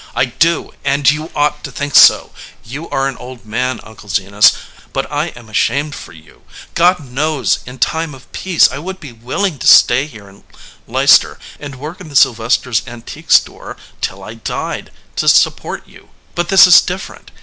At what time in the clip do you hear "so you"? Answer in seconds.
1.93-2.89